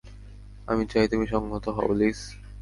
আমি 0.67 0.83
চাই 0.91 1.05
তুমি 1.07 1.25
সংহত 1.27 1.65
হও, 1.75 1.91
লিস। 1.93 2.19